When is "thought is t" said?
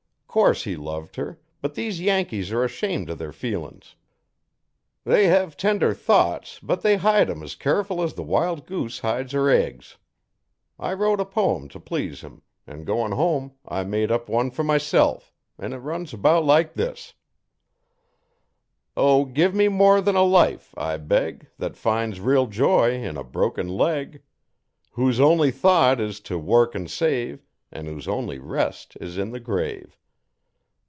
25.51-26.35